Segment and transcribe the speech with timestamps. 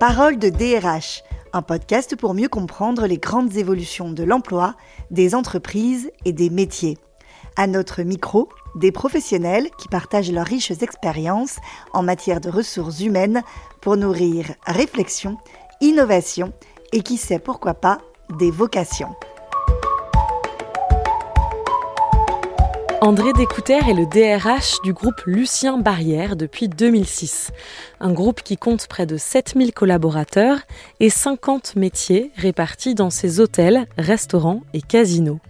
[0.00, 1.22] Parole de DRH,
[1.52, 4.74] un podcast pour mieux comprendre les grandes évolutions de l'emploi,
[5.12, 6.98] des entreprises et des métiers.
[7.56, 11.58] À notre micro, des professionnels qui partagent leurs riches expériences
[11.92, 13.42] en matière de ressources humaines
[13.80, 15.38] pour nourrir réflexion,
[15.80, 16.52] innovation
[16.92, 17.98] et qui sait pourquoi pas
[18.38, 19.14] des vocations.
[23.00, 27.50] André Découter est le DRH du groupe Lucien Barrière depuis 2006.
[28.00, 30.58] Un groupe qui compte près de 7000 collaborateurs
[31.00, 35.40] et 50 métiers répartis dans ses hôtels, restaurants et casinos.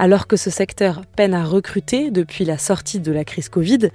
[0.00, 3.90] Alors que ce secteur peine à recruter depuis la sortie de la crise Covid,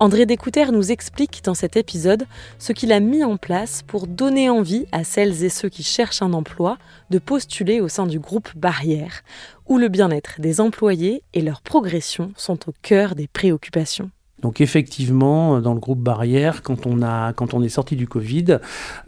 [0.00, 2.26] André Découter nous explique dans cet épisode
[2.58, 6.20] ce qu'il a mis en place pour donner envie à celles et ceux qui cherchent
[6.20, 6.76] un emploi
[7.08, 9.22] de postuler au sein du groupe Barrière,
[9.68, 14.10] où le bien-être des employés et leur progression sont au cœur des préoccupations.
[14.46, 18.58] Donc effectivement, dans le groupe Barrière, quand on, a, quand on est sorti du Covid,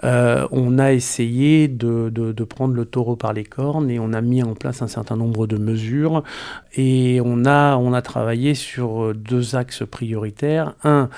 [0.03, 4.21] euh, on a essayé de, de, prendre le taureau par les cornes et on a
[4.21, 6.25] mis en place un certain nombre de mesures
[6.75, 10.75] et on a, on a travaillé sur deux axes prioritaires.
[10.83, 11.09] Un,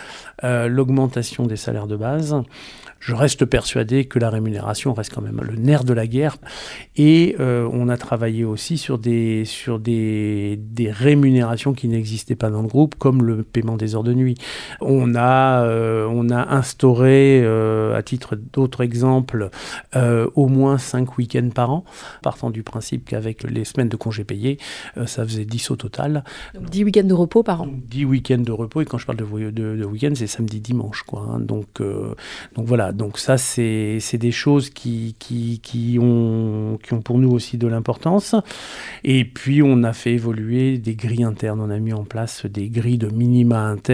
[0.45, 2.37] euh, l'augmentation des salaires de base
[3.01, 6.37] je reste persuadé que la rémunération reste quand même le nerf de la guerre.
[6.97, 12.51] Et euh, on a travaillé aussi sur des, sur des, des rémunérations qui n'existaient pas
[12.51, 14.37] dans le groupe, comme le paiement des heures de nuit.
[14.81, 19.51] On a, euh, on a instauré, euh, à titre d'autres exemples,
[19.95, 21.85] au moins 5 week-ends par an,
[22.23, 24.59] partant du principe qu'avec les semaines de congés payés,
[25.07, 26.25] ça faisait 10 au total.
[26.55, 29.19] Donc 10 week-ends de repos par an 10 week-ends de repos, et quand je parle
[29.19, 31.03] de, de, de week-end, c'est samedi-dimanche.
[31.03, 31.41] Quoi, hein.
[31.41, 37.31] donc, donc voilà, donc ça, c'est des choses qui, qui, ont, qui ont pour nous
[37.31, 38.35] aussi de l'importance.
[39.05, 41.61] Et puis, on a fait évoluer des grilles internes.
[41.61, 43.90] On a mis en place des grilles de minima internes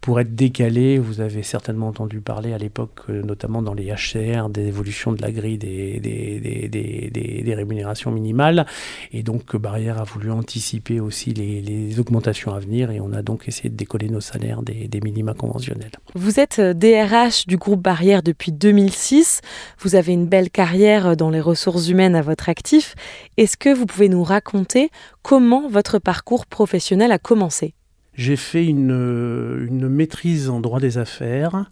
[0.00, 0.98] pour être décalés.
[0.98, 5.22] Vous avez certainement entendu parler à l'époque, euh, notamment dans les HCR, des évolutions de
[5.22, 8.66] la grille des, des, rémunérations minimales.
[9.12, 12.90] Et donc, Barrière a voulu anticiper aussi les, augmentations à venir.
[12.90, 15.92] Et on a donc essayé de décoller nos salaires des, des minima conventionnels.
[16.14, 19.40] Vous êtes DRH du groupe Barrière depuis 2006.
[19.80, 22.94] Vous avez une belle carrière dans les ressources humaines à votre actif.
[23.36, 24.90] Est-ce que vous pouvez nous raconter
[25.22, 27.74] comment votre parcours professionnel a commencé?
[28.18, 31.70] J'ai fait une, maîtrise en droit des affaires,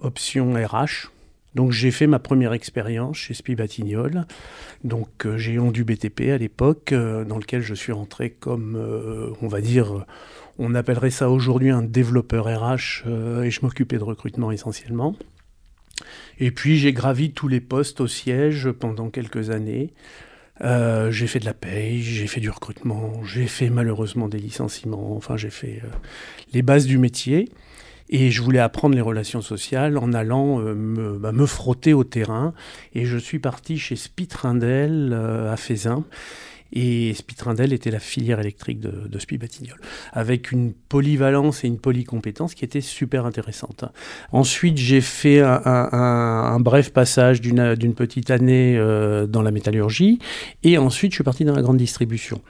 [0.00, 1.10] option RH.
[1.54, 4.24] Donc j'ai fait ma première expérience chez Spibatignol.
[4.84, 8.74] Donc euh, j'ai eu du BTP à l'époque, euh, dans lequel je suis rentré comme,
[8.74, 10.06] euh, on va dire,
[10.58, 13.06] on appellerait ça aujourd'hui un développeur RH,
[13.44, 15.14] et je m'occupais de recrutement essentiellement.
[16.38, 19.92] Et puis j'ai gravi tous les postes au siège pendant quelques années.
[20.62, 25.16] Euh, j'ai fait de la paye, j'ai fait du recrutement, j'ai fait malheureusement des licenciements,
[25.16, 25.88] enfin j'ai fait euh,
[26.52, 27.48] les bases du métier.
[28.14, 32.04] Et je voulais apprendre les relations sociales en allant euh, me, bah, me, frotter au
[32.04, 32.52] terrain.
[32.94, 36.04] Et je suis parti chez Spitrindel à Fézin.
[36.72, 39.78] Et Spitrindel était la filière électrique de, de Spibatignol,
[40.12, 43.84] avec une polyvalence et une polycompétence qui était super intéressante.
[44.32, 50.18] Ensuite, j'ai fait un, bref passage d'une petite année euh, dans la métallurgie,
[50.62, 52.40] et ensuite, je suis parti dans la grande distribution.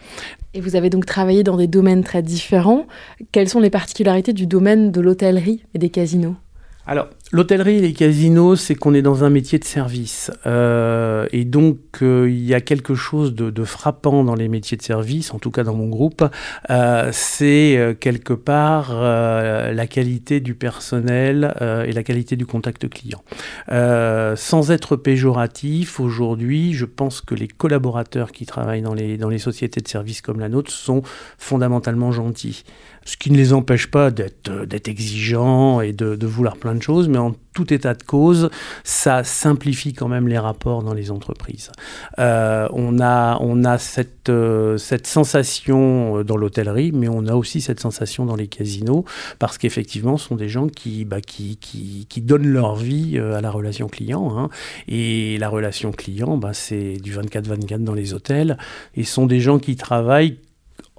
[0.54, 2.86] Et vous avez donc travaillé dans des domaines très différents.
[3.32, 6.36] Quelles sont les particularités du domaine de l'hôtellerie et des casinos?
[6.84, 10.32] Alors, l'hôtellerie et les casinos, c'est qu'on est dans un métier de service.
[10.46, 14.82] Euh, et donc, euh, il y a quelque chose de, frappant dans les métiers de
[14.82, 16.24] service, en tout cas dans mon groupe,
[16.70, 21.54] euh, c'est quelque part la qualité du personnel
[21.86, 23.22] et la qualité du contact client.
[23.68, 29.88] sans être péjoratif, aujourd'hui, je pense que les collaborateurs qui travaillent dans les, sociétés de
[29.88, 31.02] services comme la nôtre sont
[31.38, 32.64] fondamentalement gentils
[33.04, 37.18] ce qui ne les empêche pas d'être exigeants et de, vouloir plein de choses, mais
[37.18, 38.50] en tout état de cause,
[38.84, 41.70] ça simplifie quand même les rapports dans les entreprises.
[42.18, 47.60] Euh, on a, on a cette, euh, cette sensation dans l'hôtellerie, mais on a aussi
[47.60, 49.04] cette sensation dans les casinos,
[49.38, 53.50] parce qu'effectivement, ce sont des gens qui, bah, qui, qui, donnent leur vie à la
[53.50, 54.38] relation client.
[54.38, 54.48] Hein.
[54.88, 58.56] Et la relation client, bah, c'est du 24-24 dans les hôtels,
[58.96, 60.38] et sont des gens qui travaillent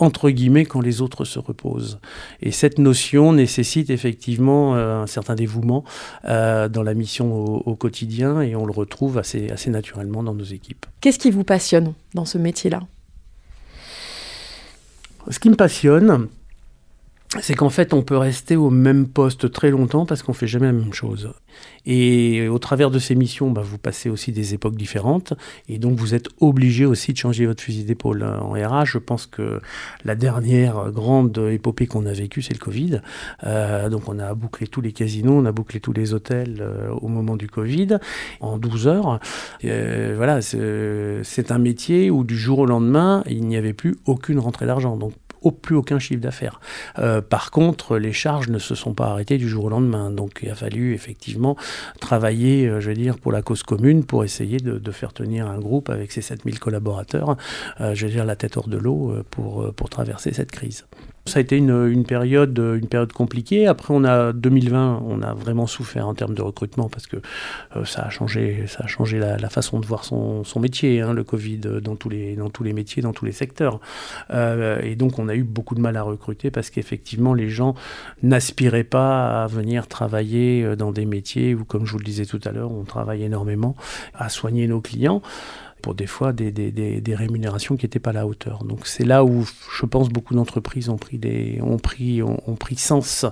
[0.04, 2.00] entre guillemets quand les autres se reposent.
[2.42, 5.84] Et cette notion nécessite effectivement euh, un certain dévouement
[6.26, 10.44] euh, dans la mission au, quotidien et on le retrouve assez, assez naturellement dans nos
[10.44, 10.86] équipes.
[11.02, 12.82] Qu'est-ce qui vous passionne dans ce métier-là?
[15.30, 16.28] Ce qui me passionne,
[17.42, 20.68] c'est qu'en fait, on peut rester au même poste très longtemps parce qu'on fait jamais
[20.68, 21.34] la même chose.
[21.86, 25.34] Et au travers de ces missions, bah, vous passez aussi des époques différentes,
[25.68, 28.24] et donc vous êtes obligé aussi de changer votre fusil d'épaule.
[28.24, 29.60] En RH, je pense que
[30.06, 33.02] la dernière grande épopée qu'on a vécue, c'est le Covid.
[33.44, 36.90] Euh, donc on a bouclé tous les casinos, on a bouclé tous les hôtels euh,
[37.02, 37.98] au moment du Covid,
[38.40, 39.20] en 12 heures.
[39.66, 44.40] Euh, voilà, c'est un métier où du jour au lendemain, il n'y avait plus aucune
[44.40, 44.98] rentrée d'argent.
[45.44, 46.60] Au plus aucun chiffre d'affaires.
[47.00, 50.10] Euh, par contre, les charges ne se sont pas arrêtées du jour au lendemain.
[50.10, 51.56] Donc il a fallu effectivement
[52.00, 55.58] travailler, euh, je veux dire, pour la cause commune, pour essayer de, faire tenir un
[55.58, 57.36] groupe avec ses 7000 collaborateurs,
[57.82, 60.86] euh, je veux dire, la tête hors de l'eau pour, pour traverser cette crise.
[61.26, 63.66] Ça a été une, période, une période compliquée.
[63.66, 67.16] Après, on a 2020, on a vraiment souffert en termes de recrutement parce que
[67.78, 68.66] euh, ça a changé,
[69.14, 72.74] la, façon de voir son, métier, hein, le Covid, dans tous les dans tous les
[72.74, 73.80] métiers, dans tous les secteurs.
[74.32, 77.74] Euh, et donc, on a eu beaucoup de mal à recruter parce qu'effectivement, les gens
[78.22, 82.26] n'aspiraient pas à venir travailler euh, dans des métiers où, comme je vous le disais
[82.26, 83.78] tout à l'heure, on travaille énormément
[84.14, 85.22] à soigner nos clients
[85.84, 88.64] pour des fois des, des, des, rémunérations qui n'étaient pas à la hauteur.
[88.64, 89.46] Donc c'est là où
[89.78, 93.26] je pense beaucoup d'entreprises ont pris, des, ont pris, ont, pris sens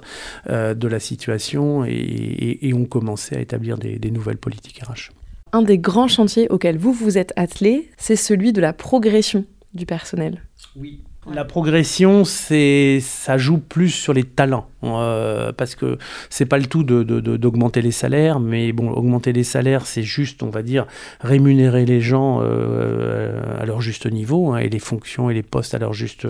[0.50, 5.12] euh, de la situation et, et, ont commencé à établir des, nouvelles politiques RH.
[5.54, 9.86] Un des grands chantiers auxquels vous vous êtes attelé, c'est celui de la progression du
[9.86, 10.44] personnel.
[10.76, 11.02] Oui.
[11.30, 14.72] La progression, c'est, ça joue plus sur les talents.
[14.84, 15.98] Euh, parce que
[16.30, 20.50] c'est pas le tout d'augmenter les salaires, mais bon, augmenter les salaires, c'est juste, on
[20.50, 20.88] va dire,
[21.20, 25.76] rémunérer les gens euh, à leur juste niveau hein, et les fonctions et les postes
[25.76, 26.26] à leur juste,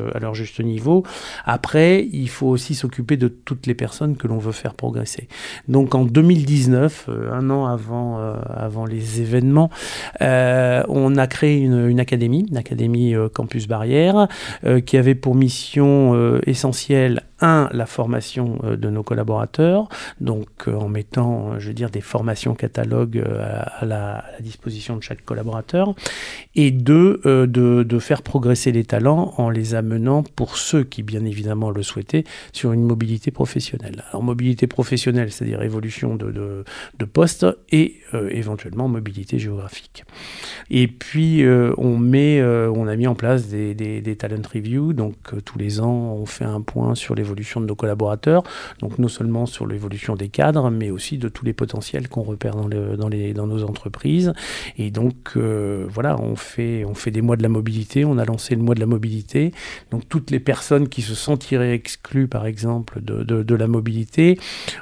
[0.59, 1.03] niveau.
[1.45, 5.27] Après, il faut aussi s'occuper de toutes les personnes que l'on veut faire progresser.
[5.67, 8.19] Donc en 2019, euh, un an avant,
[8.53, 9.69] avant les événements,
[10.19, 14.27] on a créé une, une académie, une académie Campus Barrière,
[14.86, 19.89] qui avait pour mission essentielle un, la formation euh, de nos collaborateurs,
[20.19, 25.03] donc euh, en mettant, euh, je veux dire, des formations catalogues à, la, disposition de
[25.03, 25.93] chaque collaborateur,
[26.55, 31.69] et deux, de, faire progresser les talents en les amenant, pour ceux qui bien évidemment
[31.69, 32.23] le souhaitaient,
[32.53, 34.03] sur une mobilité professionnelle.
[34.09, 36.63] Alors mobilité professionnelle, c'est-à-dire évolution de, de,
[36.97, 37.99] de poste, et
[38.29, 40.03] éventuellement mobilité géographique.
[40.69, 41.44] Et puis
[41.77, 45.15] on met, on a mis en place des, des, des talent reviews, donc
[45.45, 48.44] tous les ans on fait un point sur l'évolution de nos collaborateurs,
[48.80, 52.56] donc non seulement sur l'évolution des cadres, mais aussi de tous les potentiels qu'on repère
[52.56, 54.33] dans, dans, les, dans nos entreprises.
[54.78, 58.25] Et donc euh, voilà, on fait, on fait des mois de la mobilité, on a
[58.25, 59.54] lancé le mois de la mobilité.
[59.92, 64.39] Donc toutes les personnes qui se sentiraient exclues, par exemple, de, de, la mobilité,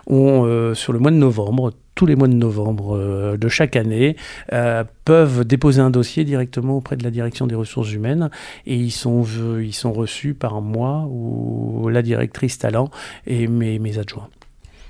[0.07, 3.75] ont euh, sur le mois de novembre tous les mois de novembre euh, de chaque
[3.75, 4.16] année,
[4.54, 8.30] euh, peuvent déposer un dossier directement auprès de la direction des ressources humaines
[8.66, 9.25] et ils sont,
[9.60, 12.90] ils sont reçus par moi ou la directrice talent
[13.28, 14.30] et mes, adjoints.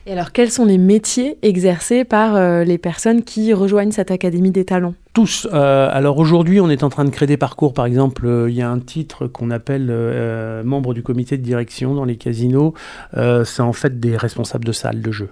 [0.05, 4.51] Et alors, quels sont les métiers exercés par euh, les personnes qui rejoignent cette Académie
[4.51, 4.93] des talents?
[5.13, 5.47] Tous.
[5.51, 7.73] Euh, alors aujourd'hui, on est en train de créer des parcours.
[7.73, 11.43] Par exemple, euh, il y a un titre qu'on appelle euh, membre du comité de
[11.43, 12.73] direction dans les casinos.
[13.13, 15.29] c'est en fait des responsables de salle de jeu.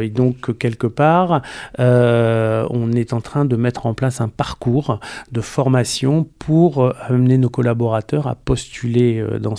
[0.00, 1.42] et donc, quelque part,
[1.78, 5.00] on est en train de mettre en place un parcours
[5.32, 9.56] de formation pour amener nos collaborateurs à postuler dans,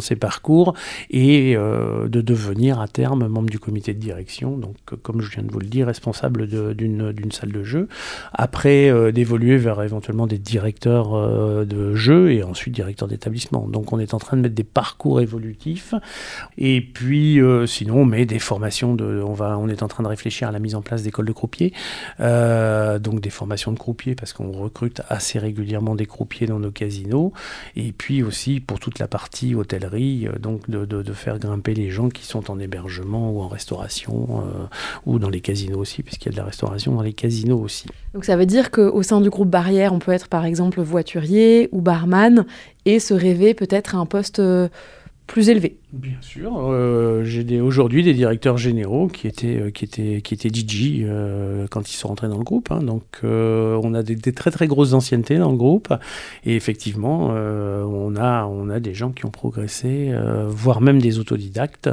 [0.00, 0.74] ces parcours
[1.10, 4.56] et de devenir à terme membre du comité de direction.
[4.56, 7.88] Donc, comme je viens de vous le dire, responsable d'une salle de jeu
[8.42, 13.68] après euh, d'évoluer vers éventuellement des directeurs euh, de jeux et ensuite directeurs d'établissement.
[13.68, 15.94] Donc on est en train de mettre des parcours évolutifs
[16.58, 20.02] et puis euh, sinon on met des formations de, on va, on est en train
[20.02, 21.72] de réfléchir à la mise en place d'écoles de croupiers,
[22.18, 27.32] donc des formations de croupiers parce qu'on recrute assez régulièrement des croupiers dans nos casinos
[27.76, 32.08] et puis aussi pour toute la partie hôtellerie, donc de, de, faire grimper les gens
[32.08, 34.44] qui sont en hébergement ou en restauration
[35.06, 37.86] ou dans les casinos aussi puisqu'il y a de la restauration dans les casinos aussi.
[38.36, 42.46] Veut dire qu'au sein du groupe Barrière, on peut être par exemple voiturier ou barman
[42.84, 44.68] et se rêver peut-être à un poste euh,
[45.26, 45.78] plus élevé.
[45.92, 50.48] Bien sûr, euh, j'ai aujourd'hui des directeurs généraux qui étaient euh, qui étaient qui étaient
[50.48, 52.72] DJ euh, quand ils sont rentrés dans le groupe.
[52.72, 52.82] Hein.
[52.82, 55.92] donc on a des, très très grosses anciennetés dans le groupe
[56.46, 60.14] et effectivement on a on a des gens qui ont progressé,
[60.48, 61.90] voire même des autodidactes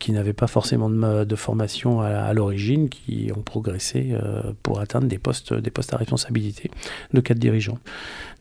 [0.00, 4.12] qui n'avaient pas forcément de, formation à, l'origine, qui ont progressé
[4.62, 6.70] pour atteindre des postes des postes à responsabilité
[7.12, 7.78] de cadres dirigeants.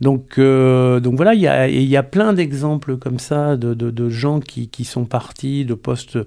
[0.01, 4.39] Donc donc voilà, il y a y a plein d'exemples comme ça de, de, gens
[4.39, 6.17] qui sont partis de postes.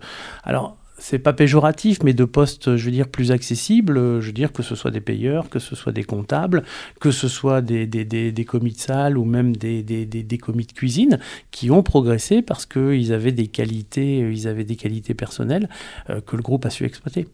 [0.44, 4.20] Alors, c'est pas péjoratif, mais de postes, je veux dire, plus accessibles.
[4.20, 6.62] Je veux dire que ce soit des payeurs, que ce soit des comptables,
[7.00, 10.64] que ce soit des, des, des, commis de salle ou même des, des, des, commis
[10.64, 11.18] de cuisine
[11.50, 15.68] qui ont progressé parce qu'ils avaient des qualités, ils avaient des qualités personnelles
[16.08, 17.26] euh, que le groupe a su exploiter.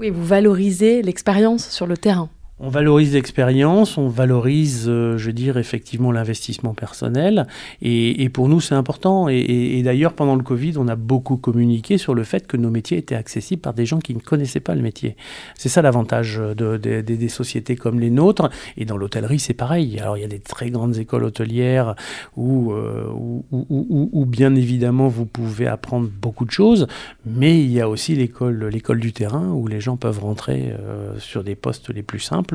[0.00, 2.28] Oui, vous valorisez l'expérience sur le terrain.
[2.64, 7.48] On valorise l'expérience, on valorise, euh, je veux dire, effectivement l'investissement personnel.
[7.80, 9.28] Et, pour nous, c'est important.
[9.28, 12.98] Et, d'ailleurs, pendant le Covid, on a beaucoup communiqué sur le fait que nos métiers
[12.98, 15.16] étaient accessibles par des gens qui ne connaissaient pas le métier.
[15.58, 18.48] C'est ça l'avantage de, des sociétés comme les nôtres.
[18.76, 19.98] Et dans l'hôtellerie, c'est pareil.
[19.98, 21.96] Alors, il y a des très grandes écoles hôtelières
[22.36, 23.08] où, euh,
[23.50, 26.86] où, bien évidemment, vous pouvez apprendre beaucoup de choses.
[27.26, 31.18] Mais il y a aussi l'école, l'école du terrain où les gens peuvent rentrer euh,
[31.18, 32.51] sur des postes les plus simples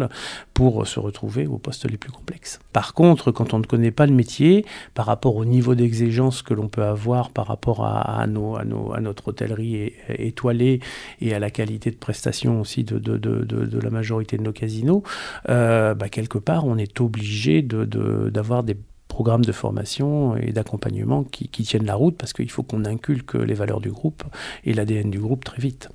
[0.54, 2.60] pour se retrouver aux postes les plus complexes.
[2.74, 6.54] Par contre, quand on ne connaît pas le métier, par rapport au niveau d'exigence que
[6.54, 10.80] l'on peut avoir par rapport à, nos, à, notre hôtellerie étoilée
[11.22, 15.04] et à la qualité de prestation aussi de, la majorité de nos casinos,
[15.50, 18.78] euh, bah, quelque part, on est obligé d'avoir des
[19.08, 23.54] programmes de formation et d'accompagnement qui, tiennent la route parce qu'il faut qu'on inculque les
[23.54, 24.24] valeurs du groupe
[24.64, 25.90] et l'ADN du groupe très vite.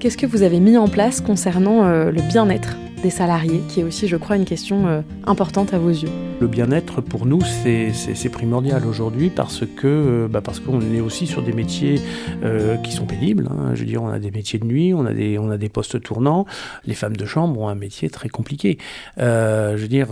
[0.00, 2.74] Qu'est-ce que vous avez mis en place concernant euh, le bien-être?
[3.02, 6.46] Des salariés, qui est aussi, je crois, une question euh, importante à vos yeux Le
[6.46, 11.42] bien-être, pour nous, c'est primordial aujourd'hui parce que euh, bah parce qu'on est aussi sur
[11.42, 12.00] des métiers
[12.44, 13.48] euh, qui sont pénibles.
[13.50, 13.74] Hein.
[13.74, 15.68] Je veux dire, on a des métiers de nuit, on a des, on a des
[15.68, 16.46] postes tournants.
[16.86, 18.78] Les femmes de chambre ont un métier très compliqué.
[19.16, 20.08] je veux dire,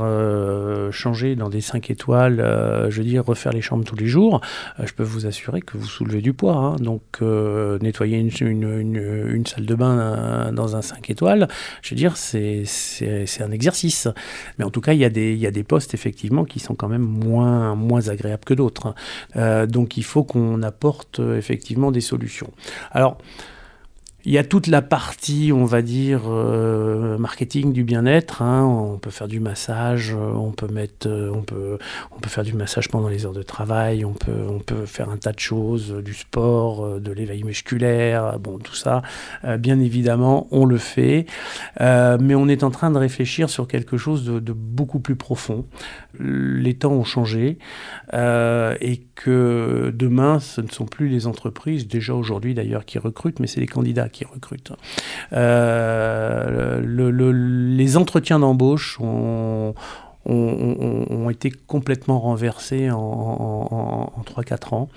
[0.92, 2.38] changer dans des 5 étoiles,
[2.88, 4.40] je veux dire, refaire les chambres tous les jours,
[4.82, 6.56] je peux vous assurer que vous soulevez du poids.
[6.56, 6.76] Hein.
[6.76, 8.96] Donc, nettoyer une, une,
[9.30, 11.48] une, salle de bain dans un 5 étoiles,
[11.82, 14.08] je veux dire, c'est c'est un exercice.
[14.58, 18.08] Mais en tout cas, il y, a des, postes effectivement qui sont quand même moins,
[18.08, 18.94] agréables que d'autres.
[19.36, 22.50] Euh, donc il faut qu'on apporte effectivement des solutions.
[22.92, 23.18] Alors,
[24.28, 28.42] il y a toute la partie, on va dire, euh, marketing du bien-être.
[28.42, 28.62] Hein.
[28.62, 31.78] On peut faire du massage, euh, on peut mettre, euh, on peut,
[32.14, 35.08] on peut faire du massage pendant les heures de travail, on peut, on peut faire
[35.08, 39.00] un tas de choses, du sport, de l'éveil musculaire, bon, tout ça.
[39.58, 41.24] bien évidemment, on le fait,
[41.80, 45.64] mais on est en train de réfléchir sur quelque chose de, de beaucoup plus profond.
[46.20, 47.58] Les temps ont changé
[48.12, 53.46] et que demain, ce ne sont plus les entreprises, déjà aujourd'hui d'ailleurs, qui recrutent, mais
[53.46, 54.72] c'est les candidats qui recrutent.
[55.32, 59.74] Euh, les entretiens d'embauche ont,
[61.30, 64.88] été complètement renversés en, en, 3-4 ans.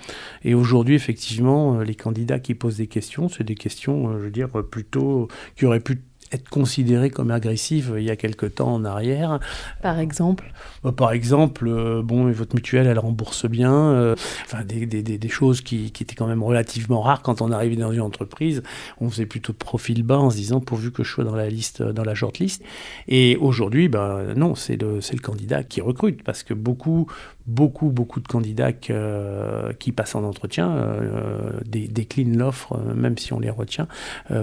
[0.44, 4.30] Et aujourd'hui, effectivement, les candidats qui posent des questions, c'est des questions, euh, je veux
[4.30, 6.02] dire, plutôt qui auraient pu
[6.32, 9.38] être considérée comme agressive il y a quelque temps en arrière.
[9.82, 13.72] Par exemple bah, Par exemple, euh, bon, votre mutuelle, elle rembourse bien.
[13.72, 17.50] Euh, enfin, des, des, des, choses qui, qui, étaient quand même relativement rares quand on
[17.50, 18.62] arrivait dans une entreprise.
[19.00, 21.82] On faisait plutôt profil bas en se disant pourvu que je sois dans la liste,
[21.82, 22.62] dans la shortlist.
[23.08, 27.06] Et aujourd'hui, bah, non, c'est le, le candidat qui recrute parce que beaucoup,
[27.46, 33.50] beaucoup, beaucoup de candidats qui passent en entretien euh, déclinent l'offre, même si on les
[33.50, 33.88] retient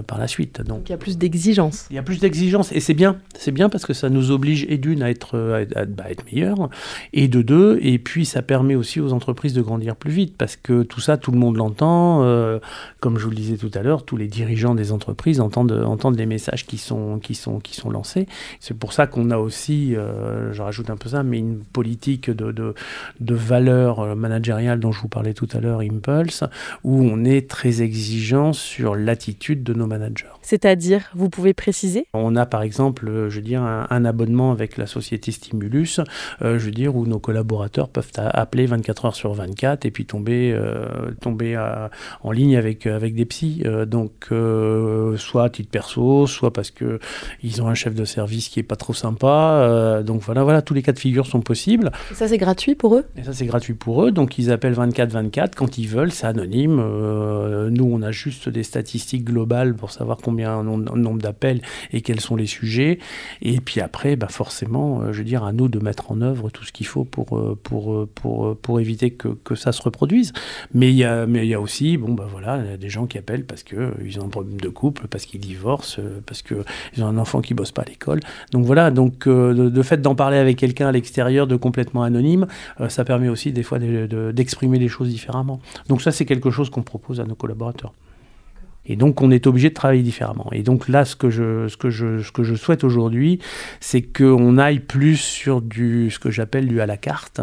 [0.08, 0.62] par la suite.
[0.62, 1.79] Donc il y a plus d'exigences.
[1.90, 3.18] Il y a plus d'exigences et c'est bien.
[3.38, 6.70] C'est bien parce que ça nous oblige, et d'une, à être, à, bah, être meilleur,
[7.14, 10.56] et de deux, et puis ça permet aussi aux entreprises de grandir plus vite parce
[10.56, 12.24] que tout ça, tout le monde l'entend.
[12.24, 12.60] Euh,
[13.00, 16.18] comme je vous le disais tout à l'heure, tous les dirigeants des entreprises entendent, entendent
[16.18, 18.28] les messages qui sont, qui sont, qui sont lancés.
[18.60, 22.30] C'est pour ça qu'on a aussi, euh, je rajoute un peu ça, mais une politique
[22.30, 22.74] de, de,
[23.20, 26.44] de valeur euh, managériale dont je vous parlais tout à l'heure, Impulse,
[26.84, 30.26] où on est très exigeant sur l'attitude de nos managers.
[30.42, 31.54] C'est-à-dire, vous pouvez
[32.14, 36.00] on a par exemple, euh, je veux dire, un, abonnement avec la société Stimulus,
[36.42, 40.06] euh, je veux dire, où nos collaborateurs peuvent appeler 24 heures sur 24 et puis
[40.06, 41.58] tomber, euh, tomber
[42.24, 43.64] en ligne avec, avec des psys.
[43.88, 44.30] donc,
[45.18, 47.00] soit à titre perso, soit parce que
[47.44, 50.02] ils ont un chef de service qui est pas trop sympa.
[50.06, 51.92] donc voilà, voilà, tous les cas de figure sont possibles.
[52.12, 53.06] Et ça, c'est gratuit pour eux?
[53.18, 54.12] Et ça, c'est gratuit pour eux.
[54.12, 56.78] Donc, ils appellent 24-24 quand ils veulent, c'est anonyme.
[56.78, 61.59] nous, on a juste des statistiques globales pour savoir combien, nombre d'appels
[61.92, 63.00] et quels sont les sujets.
[63.42, 66.50] Et puis après, bah forcément, euh, je veux dire, à nous de mettre en œuvre
[66.50, 69.82] tout ce qu'il faut pour, euh, pour, euh, pour, pour éviter que, que, ça se
[69.82, 70.34] reproduise.
[70.74, 73.18] Mais il y a, mais il y a aussi, bon, bah voilà, des gens qui
[73.18, 77.18] appellent parce qu'ils ont un problème de couple, parce qu'ils divorcent, parce qu'ils ont un
[77.18, 78.20] enfant qui bosse pas à l'école.
[78.52, 82.48] Donc voilà, donc le fait d'en parler avec quelqu'un à l'extérieur, de complètement anonyme,
[82.88, 85.60] ça permet aussi des fois d'exprimer les choses différemment.
[85.88, 87.94] Donc ça, c'est quelque chose qu'on propose à nos collaborateurs.
[88.90, 90.50] Et donc, on est obligé de travailler différemment.
[90.52, 93.40] Et donc là, ce que je, ce que je, souhaite aujourd'hui,
[93.80, 97.40] c'est qu'on aille plus sur du, ce que j'appelle du à la carte.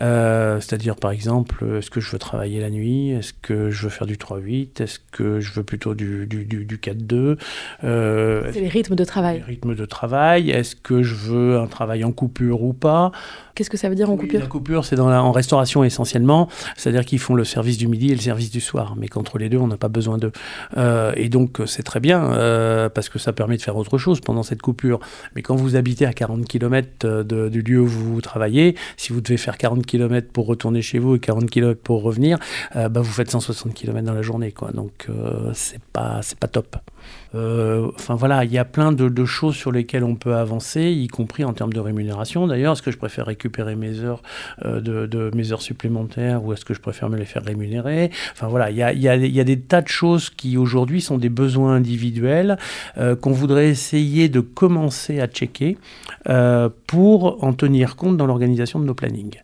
[0.00, 3.10] Euh, c'est-à-dire, par exemple, est-ce que je veux travailler la nuit?
[3.10, 6.78] Est-ce que je veux faire du 3-8 Est-ce que je veux plutôt du, du, du,
[6.78, 7.38] 4-2
[7.84, 9.38] euh, C'est les rythmes de travail.
[9.38, 10.50] Les rythmes de travail.
[10.50, 13.12] Est-ce que je veux un travail en coupure ou pas?
[13.54, 14.40] Qu'est-ce que ça veut dire en coupure?
[14.40, 16.48] La coupure, c'est en restauration essentiellement.
[16.76, 18.94] C'est-à-dire qu'ils font le service du midi et le service du soir.
[18.96, 20.32] Mais qu'entre les deux, on n'a pas besoin d'eux.
[20.76, 22.20] Euh, et donc, c'est très bien
[22.94, 24.98] parce que ça permet de faire autre chose pendant cette coupure.
[25.36, 29.20] Mais quand vous habitez à 40 km de, du lieu où vous travaillez, si vous
[29.20, 32.38] devez faire 40 km pour retourner chez vous et 40 km pour revenir,
[32.76, 34.52] euh, bah, vous faites 160 km dans la journée.
[34.52, 34.70] Quoi.
[34.72, 36.76] Donc, euh, c'est pas, pas top.
[37.34, 41.08] Euh, enfin voilà, il y a plein de, choses sur lesquelles on peut avancer, y
[41.08, 42.46] compris en termes de rémunération.
[42.46, 44.22] D'ailleurs, est-ce que je préfère récupérer mes heures
[44.64, 48.10] euh, de, mes heures supplémentaires ou est-ce que je préfère me les faire rémunérer?
[48.32, 51.28] Enfin voilà, il y a, y a, des tas de choses qui aujourd'hui sont des
[51.28, 52.58] besoins individuels
[52.98, 55.78] euh, qu'on voudrait essayer de commencer à checker
[56.86, 59.36] pour en tenir compte dans l'organisation de nos plannings.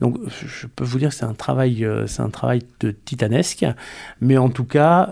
[0.00, 3.66] Donc je peux vous dire que c'est un travail, c'est un travail de titanesque,
[4.20, 5.10] mais en tout cas,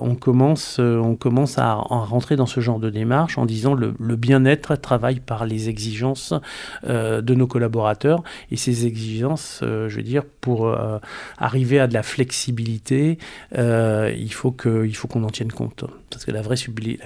[0.00, 4.16] on commence, on commence à, rentrer dans ce genre de démarche en disant le, le
[4.16, 6.34] bien-être travaille par les exigences
[6.84, 8.22] euh, de nos collaborateurs.
[8.50, 10.98] Et ces exigences, euh, je veux dire, pour euh,
[11.38, 13.18] arriver à de la flexibilité,
[13.56, 14.54] il faut
[14.94, 15.84] faut qu'on en tienne compte.
[16.10, 16.56] Parce que la vraie,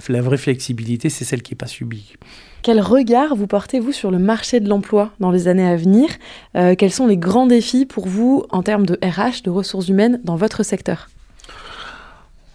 [0.09, 2.15] la vraie flexibilité, c'est celle qui n'est pas subie.
[2.63, 6.09] Quel regard vous portez-vous sur le marché de l'emploi dans les années à venir?
[6.55, 10.37] Quels sont les grands défis pour vous en termes de RH, de ressources humaines dans
[10.37, 11.09] votre secteur?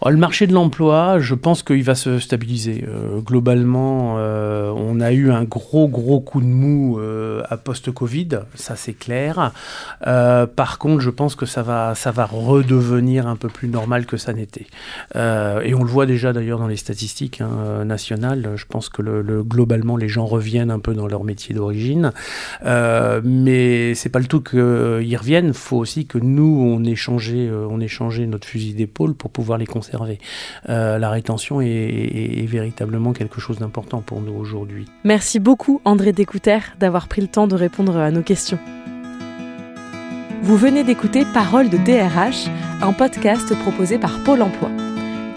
[0.02, 2.86] Oh, le marché de l'emploi, je pense qu'il va se stabiliser.
[2.88, 8.42] Euh, globalement, euh, on a eu un gros gros coup de mou euh, à post-Covid,
[8.54, 9.52] ça c'est clair.
[10.04, 14.18] par contre, je pense que ça va, ça va redevenir un peu plus normal que
[14.18, 14.68] ça n'était.
[15.16, 18.52] et on le voit déjà d'ailleurs dans les statistiques hein, nationales.
[18.56, 22.12] Je pense que le, globalement, les gens reviennent un peu dans leur métier d'origine.
[22.64, 25.48] mais c'est pas le tout qu'ils reviennent.
[25.48, 27.80] Il faut aussi que nous, on ait changé, on
[28.28, 29.87] notre fusil d'épaule pour pouvoir les conserver
[30.70, 34.86] euh, la rétention est, véritablement quelque chose d'important pour nous aujourd'hui.
[35.04, 38.60] Merci beaucoup André Découter d'avoir pris le temps de répondre à nos questions.
[40.42, 42.48] Vous venez d'écouter Parole de DRH,
[42.82, 44.70] un podcast proposé par Pôle Emploi.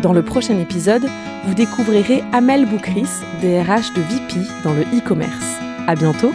[0.02, 1.06] Dans le prochain épisode,
[1.44, 3.08] vous découvrirez Amel Boukris,
[3.40, 5.56] DRH de VP dans le e-commerce.
[5.86, 6.32] À bientôt